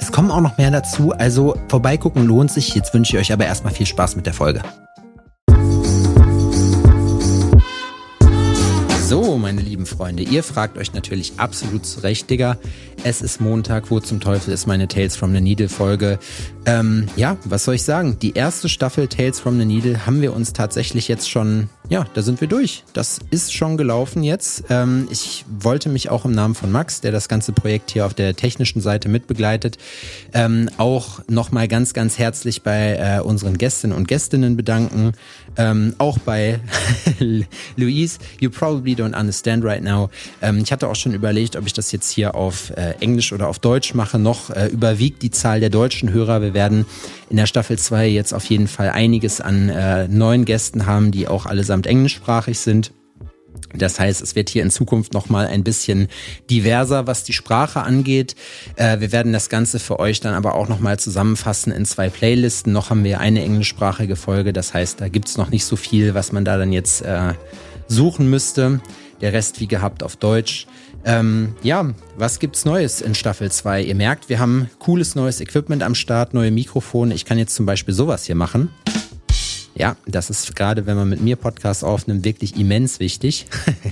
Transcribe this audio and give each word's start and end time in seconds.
Es 0.00 0.12
kommen 0.12 0.30
auch 0.30 0.40
noch 0.40 0.58
mehr 0.58 0.70
dazu, 0.70 1.12
also 1.12 1.56
vorbeigucken 1.68 2.26
lohnt 2.26 2.50
sich. 2.50 2.74
Jetzt 2.74 2.94
wünsche 2.94 3.16
ich 3.16 3.22
euch 3.22 3.32
aber 3.32 3.46
erstmal 3.46 3.72
viel 3.72 3.86
Spaß 3.86 4.16
mit 4.16 4.26
der 4.26 4.34
Folge. 4.34 4.62
So, 9.06 9.36
meine 9.36 9.60
lieben 9.60 9.86
Freunde, 9.86 10.22
ihr 10.22 10.42
fragt 10.42 10.78
euch 10.78 10.94
natürlich 10.94 11.34
absolut 11.36 11.84
zu 11.84 12.00
Recht, 12.00 12.30
Digga. 12.30 12.56
Es 13.06 13.20
ist 13.20 13.38
Montag, 13.38 13.90
wo 13.90 14.00
zum 14.00 14.18
Teufel 14.18 14.54
ist 14.54 14.66
meine 14.66 14.88
Tales 14.88 15.14
from 15.14 15.34
the 15.34 15.40
Needle 15.42 15.68
Folge? 15.68 16.18
Ähm, 16.64 17.06
ja, 17.16 17.36
was 17.44 17.64
soll 17.64 17.74
ich 17.74 17.82
sagen? 17.82 18.16
Die 18.22 18.32
erste 18.32 18.70
Staffel 18.70 19.08
Tales 19.08 19.40
from 19.40 19.58
the 19.58 19.66
Needle 19.66 20.06
haben 20.06 20.22
wir 20.22 20.32
uns 20.32 20.54
tatsächlich 20.54 21.06
jetzt 21.06 21.28
schon, 21.28 21.68
ja, 21.90 22.06
da 22.14 22.22
sind 22.22 22.40
wir 22.40 22.48
durch. 22.48 22.82
Das 22.94 23.20
ist 23.28 23.52
schon 23.52 23.76
gelaufen 23.76 24.22
jetzt. 24.22 24.64
Ähm, 24.70 25.06
ich 25.10 25.44
wollte 25.50 25.90
mich 25.90 26.08
auch 26.08 26.24
im 26.24 26.32
Namen 26.32 26.54
von 26.54 26.72
Max, 26.72 27.02
der 27.02 27.12
das 27.12 27.28
ganze 27.28 27.52
Projekt 27.52 27.90
hier 27.90 28.06
auf 28.06 28.14
der 28.14 28.36
technischen 28.36 28.80
Seite 28.80 29.10
mitbegleitet, 29.10 29.76
ähm, 30.32 30.70
auch 30.78 31.20
nochmal 31.28 31.68
ganz, 31.68 31.92
ganz 31.92 32.18
herzlich 32.18 32.62
bei 32.62 32.96
äh, 32.96 33.20
unseren 33.20 33.58
Gästinnen 33.58 33.94
und 33.94 34.08
Gästinnen 34.08 34.56
bedanken. 34.56 35.12
Ähm, 35.58 35.94
auch 35.98 36.16
bei 36.16 36.58
Louise, 37.76 38.18
you 38.40 38.48
probably 38.48 38.94
don't 38.94 39.14
understand 39.14 39.62
right 39.62 39.82
now. 39.82 40.08
Ähm, 40.40 40.60
ich 40.64 40.72
hatte 40.72 40.88
auch 40.88 40.96
schon 40.96 41.12
überlegt, 41.12 41.54
ob 41.56 41.66
ich 41.66 41.74
das 41.74 41.92
jetzt 41.92 42.10
hier 42.10 42.34
auf 42.34 42.70
äh, 42.70 42.93
Englisch 43.00 43.32
oder 43.32 43.48
auf 43.48 43.58
Deutsch 43.58 43.94
mache. 43.94 44.18
Noch 44.18 44.50
äh, 44.50 44.66
überwiegt 44.66 45.22
die 45.22 45.30
Zahl 45.30 45.60
der 45.60 45.70
deutschen 45.70 46.12
Hörer. 46.12 46.42
Wir 46.42 46.54
werden 46.54 46.86
in 47.30 47.36
der 47.36 47.46
Staffel 47.46 47.78
2 47.78 48.08
jetzt 48.08 48.32
auf 48.32 48.44
jeden 48.46 48.68
Fall 48.68 48.90
einiges 48.90 49.40
an 49.40 49.68
äh, 49.68 50.08
neuen 50.08 50.44
Gästen 50.44 50.86
haben, 50.86 51.10
die 51.10 51.28
auch 51.28 51.46
allesamt 51.46 51.86
englischsprachig 51.86 52.58
sind. 52.58 52.92
Das 53.76 53.98
heißt, 53.98 54.22
es 54.22 54.36
wird 54.36 54.48
hier 54.48 54.62
in 54.62 54.70
Zukunft 54.70 55.14
noch 55.14 55.28
mal 55.28 55.46
ein 55.46 55.64
bisschen 55.64 56.08
diverser, 56.50 57.06
was 57.06 57.24
die 57.24 57.32
Sprache 57.32 57.82
angeht. 57.82 58.36
Äh, 58.76 59.00
wir 59.00 59.12
werden 59.12 59.32
das 59.32 59.48
Ganze 59.48 59.78
für 59.78 59.98
euch 59.98 60.20
dann 60.20 60.34
aber 60.34 60.54
auch 60.54 60.68
noch 60.68 60.80
mal 60.80 60.98
zusammenfassen 60.98 61.72
in 61.72 61.84
zwei 61.84 62.08
Playlisten. 62.08 62.72
Noch 62.72 62.90
haben 62.90 63.04
wir 63.04 63.20
eine 63.20 63.42
englischsprachige 63.42 64.16
Folge. 64.16 64.52
Das 64.52 64.74
heißt, 64.74 65.00
da 65.00 65.08
gibt's 65.08 65.36
noch 65.36 65.50
nicht 65.50 65.64
so 65.64 65.76
viel, 65.76 66.14
was 66.14 66.32
man 66.32 66.44
da 66.44 66.56
dann 66.56 66.72
jetzt 66.72 67.02
äh, 67.02 67.34
suchen 67.88 68.30
müsste. 68.30 68.80
Der 69.20 69.32
Rest 69.32 69.60
wie 69.60 69.66
gehabt 69.66 70.02
auf 70.02 70.16
Deutsch. 70.16 70.66
Ähm, 71.04 71.54
ja, 71.62 71.92
was 72.16 72.38
gibt's 72.38 72.64
Neues 72.64 73.00
in 73.00 73.14
Staffel 73.14 73.50
2? 73.50 73.82
Ihr 73.82 73.94
merkt, 73.94 74.28
wir 74.28 74.38
haben 74.38 74.70
cooles 74.78 75.14
neues 75.14 75.40
Equipment 75.40 75.82
am 75.82 75.94
Start, 75.94 76.32
neue 76.34 76.50
Mikrofone. 76.50 77.14
Ich 77.14 77.24
kann 77.24 77.38
jetzt 77.38 77.54
zum 77.54 77.66
Beispiel 77.66 77.92
sowas 77.92 78.24
hier 78.24 78.34
machen. 78.34 78.70
Ja, 79.76 79.96
das 80.06 80.30
ist 80.30 80.54
gerade, 80.54 80.86
wenn 80.86 80.96
man 80.96 81.08
mit 81.08 81.20
mir 81.20 81.34
Podcast 81.34 81.82
aufnimmt, 81.82 82.24
wirklich 82.24 82.56
immens 82.56 83.00
wichtig. 83.00 83.46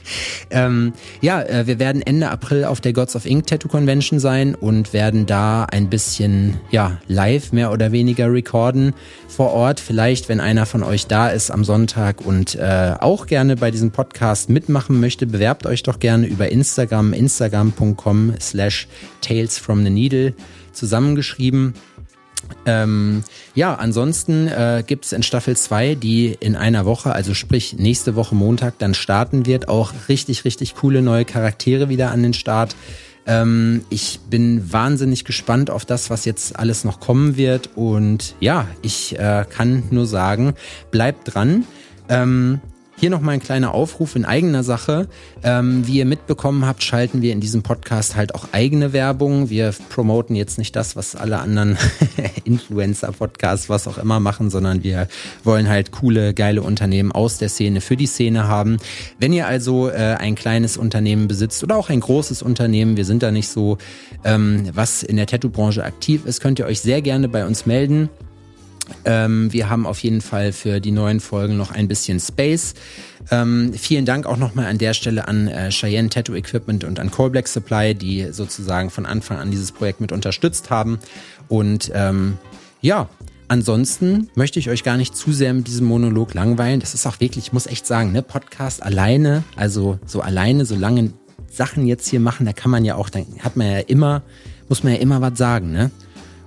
ähm, 0.50 0.92
ja, 1.20 1.40
äh, 1.40 1.68
wir 1.68 1.78
werden 1.78 2.02
Ende 2.02 2.30
April 2.30 2.64
auf 2.64 2.80
der 2.80 2.92
Gods 2.92 3.14
of 3.14 3.26
Ink 3.26 3.46
Tattoo 3.46 3.68
Convention 3.68 4.18
sein 4.18 4.56
und 4.56 4.92
werden 4.92 5.26
da 5.26 5.64
ein 5.64 5.88
bisschen, 5.88 6.58
ja, 6.72 7.00
live 7.06 7.52
mehr 7.52 7.70
oder 7.70 7.92
weniger 7.92 8.32
recorden 8.32 8.92
vor 9.28 9.52
Ort. 9.52 9.78
Vielleicht, 9.78 10.28
wenn 10.28 10.40
einer 10.40 10.66
von 10.66 10.82
euch 10.82 11.06
da 11.06 11.28
ist 11.28 11.52
am 11.52 11.62
Sonntag 11.62 12.26
und 12.26 12.56
äh, 12.56 12.94
auch 12.98 13.26
gerne 13.26 13.54
bei 13.54 13.70
diesem 13.70 13.92
Podcast 13.92 14.50
mitmachen 14.50 14.98
möchte, 14.98 15.26
bewerbt 15.26 15.64
euch 15.64 15.84
doch 15.84 16.00
gerne 16.00 16.26
über 16.26 16.48
Instagram, 16.50 17.12
instagram.com 17.12 18.34
slash 18.40 18.88
tales 19.20 19.58
from 19.58 19.84
the 19.84 19.90
needle 19.90 20.34
zusammengeschrieben. 20.72 21.74
Ähm, 22.66 23.24
ja, 23.54 23.74
ansonsten 23.74 24.46
äh, 24.46 24.84
gibt 24.86 25.06
es 25.06 25.12
in 25.12 25.22
Staffel 25.22 25.56
2, 25.56 25.94
die 25.94 26.36
in 26.38 26.56
einer 26.56 26.86
Woche, 26.86 27.12
also 27.12 27.34
sprich 27.34 27.74
nächste 27.78 28.14
Woche 28.14 28.34
Montag 28.34 28.78
dann 28.78 28.94
starten 28.94 29.46
wird, 29.46 29.68
auch 29.68 29.92
richtig, 30.08 30.44
richtig 30.44 30.74
coole 30.74 31.02
neue 31.02 31.24
Charaktere 31.24 31.88
wieder 31.88 32.10
an 32.10 32.22
den 32.22 32.34
Start. 32.34 32.76
Ähm, 33.26 33.84
ich 33.90 34.20
bin 34.30 34.72
wahnsinnig 34.72 35.24
gespannt 35.24 35.70
auf 35.70 35.84
das, 35.84 36.10
was 36.10 36.24
jetzt 36.24 36.58
alles 36.58 36.84
noch 36.84 36.98
kommen 36.98 37.36
wird. 37.36 37.70
Und 37.76 38.34
ja, 38.40 38.66
ich 38.82 39.18
äh, 39.18 39.44
kann 39.48 39.84
nur 39.90 40.06
sagen, 40.06 40.54
bleibt 40.90 41.34
dran. 41.34 41.64
Ähm, 42.08 42.60
hier 42.98 43.10
nochmal 43.10 43.34
ein 43.34 43.40
kleiner 43.40 43.74
Aufruf 43.74 44.16
in 44.16 44.24
eigener 44.24 44.64
Sache. 44.64 45.06
Ähm, 45.44 45.86
wie 45.86 45.98
ihr 45.98 46.04
mitbekommen 46.04 46.66
habt, 46.66 46.82
schalten 46.82 47.22
wir 47.22 47.32
in 47.32 47.40
diesem 47.40 47.62
Podcast 47.62 48.16
halt 48.16 48.34
auch 48.34 48.48
eigene 48.52 48.92
Werbung. 48.92 49.50
Wir 49.50 49.72
promoten 49.88 50.34
jetzt 50.34 50.58
nicht 50.58 50.74
das, 50.74 50.96
was 50.96 51.14
alle 51.14 51.38
anderen 51.38 51.78
Influencer-Podcasts, 52.44 53.68
was 53.68 53.86
auch 53.86 53.98
immer 53.98 54.18
machen, 54.18 54.50
sondern 54.50 54.82
wir 54.82 55.06
wollen 55.44 55.68
halt 55.68 55.92
coole, 55.92 56.34
geile 56.34 56.62
Unternehmen 56.62 57.12
aus 57.12 57.38
der 57.38 57.48
Szene 57.48 57.80
für 57.80 57.96
die 57.96 58.06
Szene 58.06 58.48
haben. 58.48 58.78
Wenn 59.20 59.32
ihr 59.32 59.46
also 59.46 59.88
äh, 59.88 60.16
ein 60.18 60.34
kleines 60.34 60.76
Unternehmen 60.76 61.28
besitzt 61.28 61.62
oder 61.62 61.76
auch 61.76 61.90
ein 61.90 62.00
großes 62.00 62.42
Unternehmen, 62.42 62.96
wir 62.96 63.04
sind 63.04 63.22
da 63.22 63.30
nicht 63.30 63.48
so, 63.48 63.78
ähm, 64.24 64.70
was 64.74 65.04
in 65.04 65.16
der 65.16 65.26
Tattoo-Branche 65.26 65.84
aktiv 65.84 66.26
ist, 66.26 66.40
könnt 66.40 66.58
ihr 66.58 66.66
euch 66.66 66.80
sehr 66.80 67.00
gerne 67.00 67.28
bei 67.28 67.46
uns 67.46 67.64
melden. 67.64 68.08
Ähm, 69.04 69.52
wir 69.52 69.68
haben 69.68 69.86
auf 69.86 70.00
jeden 70.00 70.20
Fall 70.20 70.52
für 70.52 70.80
die 70.80 70.90
neuen 70.90 71.20
Folgen 71.20 71.56
noch 71.56 71.70
ein 71.70 71.88
bisschen 71.88 72.20
Space. 72.20 72.74
Ähm, 73.30 73.72
vielen 73.74 74.04
Dank 74.04 74.26
auch 74.26 74.36
nochmal 74.36 74.66
an 74.66 74.78
der 74.78 74.94
Stelle 74.94 75.28
an 75.28 75.48
äh, 75.48 75.70
Cheyenne 75.70 76.08
Tattoo 76.08 76.34
Equipment 76.34 76.84
und 76.84 76.98
an 76.98 77.10
Coal 77.10 77.30
Black 77.30 77.48
Supply, 77.48 77.94
die 77.94 78.28
sozusagen 78.32 78.90
von 78.90 79.06
Anfang 79.06 79.38
an 79.38 79.50
dieses 79.50 79.72
Projekt 79.72 80.00
mit 80.00 80.12
unterstützt 80.12 80.70
haben. 80.70 80.98
Und 81.48 81.90
ähm, 81.94 82.38
ja, 82.80 83.08
ansonsten 83.48 84.28
möchte 84.34 84.58
ich 84.58 84.70
euch 84.70 84.84
gar 84.84 84.96
nicht 84.96 85.16
zu 85.16 85.32
sehr 85.32 85.52
mit 85.54 85.66
diesem 85.66 85.86
Monolog 85.86 86.34
langweilen. 86.34 86.80
Das 86.80 86.94
ist 86.94 87.06
auch 87.06 87.20
wirklich, 87.20 87.46
ich 87.46 87.52
muss 87.52 87.66
echt 87.66 87.86
sagen, 87.86 88.12
ne, 88.12 88.22
Podcast 88.22 88.82
alleine, 88.82 89.42
also 89.56 89.98
so 90.06 90.20
alleine, 90.20 90.64
so 90.64 90.76
lange 90.76 91.12
Sachen 91.50 91.86
jetzt 91.86 92.08
hier 92.08 92.20
machen, 92.20 92.46
da 92.46 92.52
kann 92.52 92.70
man 92.70 92.84
ja 92.84 92.94
auch, 92.94 93.08
dann 93.10 93.26
hat 93.40 93.56
man 93.56 93.70
ja 93.70 93.78
immer, 93.78 94.22
muss 94.68 94.82
man 94.82 94.92
ja 94.92 94.98
immer 95.00 95.20
was 95.20 95.38
sagen, 95.38 95.72
ne? 95.72 95.90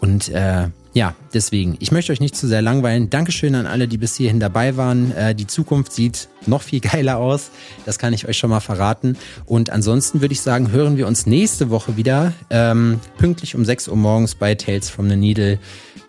Und 0.00 0.28
äh, 0.30 0.68
ja, 0.94 1.14
deswegen, 1.32 1.76
ich 1.78 1.90
möchte 1.90 2.12
euch 2.12 2.20
nicht 2.20 2.36
zu 2.36 2.46
sehr 2.46 2.60
langweilen. 2.60 3.08
Dankeschön 3.08 3.54
an 3.54 3.66
alle, 3.66 3.88
die 3.88 3.96
bis 3.96 4.14
hierhin 4.16 4.40
dabei 4.40 4.76
waren. 4.76 5.10
Äh, 5.12 5.34
die 5.34 5.46
Zukunft 5.46 5.92
sieht 5.92 6.28
noch 6.46 6.60
viel 6.60 6.80
geiler 6.92 7.16
aus. 7.16 7.50
Das 7.86 7.98
kann 7.98 8.12
ich 8.12 8.28
euch 8.28 8.36
schon 8.36 8.50
mal 8.50 8.60
verraten. 8.60 9.16
Und 9.46 9.70
ansonsten 9.70 10.20
würde 10.20 10.32
ich 10.32 10.42
sagen, 10.42 10.70
hören 10.70 10.98
wir 10.98 11.06
uns 11.06 11.24
nächste 11.24 11.70
Woche 11.70 11.96
wieder, 11.96 12.34
ähm, 12.50 13.00
pünktlich 13.16 13.54
um 13.54 13.64
6 13.64 13.88
Uhr 13.88 13.96
morgens 13.96 14.34
bei 14.34 14.54
Tales 14.54 14.90
from 14.90 15.08
the 15.08 15.16
Needle. 15.16 15.58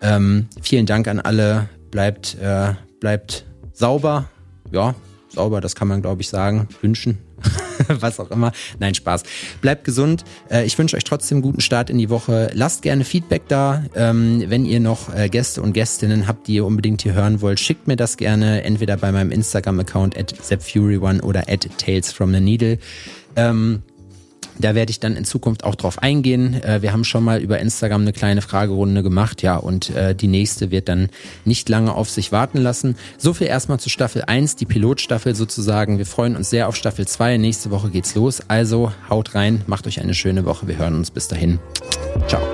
Ähm, 0.02 0.48
vielen 0.60 0.84
Dank 0.84 1.08
an 1.08 1.18
alle. 1.18 1.68
Bleibt, 1.90 2.36
äh, 2.40 2.74
bleibt 3.00 3.46
sauber. 3.72 4.28
Ja, 4.70 4.94
sauber, 5.28 5.62
das 5.62 5.74
kann 5.74 5.88
man, 5.88 6.02
glaube 6.02 6.20
ich, 6.20 6.28
sagen. 6.28 6.68
Wünschen. 6.82 7.18
was 7.88 8.20
auch 8.20 8.30
immer. 8.30 8.52
Nein, 8.78 8.94
Spaß. 8.94 9.22
Bleibt 9.60 9.84
gesund. 9.84 10.24
Äh, 10.50 10.64
ich 10.64 10.78
wünsche 10.78 10.96
euch 10.96 11.04
trotzdem 11.04 11.42
guten 11.42 11.60
Start 11.60 11.90
in 11.90 11.98
die 11.98 12.10
Woche. 12.10 12.50
Lasst 12.54 12.82
gerne 12.82 13.04
Feedback 13.04 13.42
da. 13.48 13.84
Ähm, 13.94 14.44
wenn 14.48 14.64
ihr 14.64 14.80
noch 14.80 15.14
äh, 15.14 15.28
Gäste 15.28 15.62
und 15.62 15.72
Gästinnen 15.72 16.26
habt, 16.26 16.46
die 16.48 16.54
ihr 16.56 16.66
unbedingt 16.66 17.02
hier 17.02 17.14
hören 17.14 17.40
wollt, 17.40 17.60
schickt 17.60 17.86
mir 17.86 17.96
das 17.96 18.16
gerne 18.16 18.62
entweder 18.64 18.96
bei 18.96 19.12
meinem 19.12 19.30
Instagram-Account 19.30 20.16
at 20.16 20.34
ZepFury1 20.34 21.22
oder 21.22 21.48
at 21.48 21.68
Tales 21.78 22.12
from 22.12 22.32
the 22.32 22.40
Needle. 22.40 22.78
Ähm, 23.36 23.82
da 24.58 24.74
werde 24.74 24.90
ich 24.90 25.00
dann 25.00 25.16
in 25.16 25.24
Zukunft 25.24 25.64
auch 25.64 25.74
drauf 25.74 26.02
eingehen. 26.02 26.62
Äh, 26.62 26.82
wir 26.82 26.92
haben 26.92 27.04
schon 27.04 27.24
mal 27.24 27.40
über 27.40 27.58
Instagram 27.58 28.02
eine 28.02 28.12
kleine 28.12 28.42
Fragerunde 28.42 29.02
gemacht, 29.02 29.42
ja, 29.42 29.56
und 29.56 29.90
äh, 29.90 30.14
die 30.14 30.28
nächste 30.28 30.70
wird 30.70 30.88
dann 30.88 31.08
nicht 31.44 31.68
lange 31.68 31.94
auf 31.94 32.10
sich 32.10 32.32
warten 32.32 32.58
lassen. 32.58 32.96
So 33.18 33.34
viel 33.34 33.46
erstmal 33.46 33.80
zu 33.80 33.88
Staffel 33.88 34.22
1, 34.22 34.56
die 34.56 34.66
Pilotstaffel 34.66 35.34
sozusagen. 35.34 35.98
Wir 35.98 36.06
freuen 36.06 36.36
uns 36.36 36.50
sehr 36.50 36.68
auf 36.68 36.76
Staffel 36.76 37.06
2. 37.06 37.38
Nächste 37.38 37.70
Woche 37.70 37.90
geht's 37.90 38.14
los. 38.14 38.42
Also 38.48 38.92
haut 39.10 39.34
rein, 39.34 39.62
macht 39.66 39.86
euch 39.86 40.00
eine 40.00 40.14
schöne 40.14 40.44
Woche. 40.44 40.68
Wir 40.68 40.78
hören 40.78 40.94
uns 40.94 41.10
bis 41.10 41.28
dahin. 41.28 41.58
Ciao. 42.28 42.53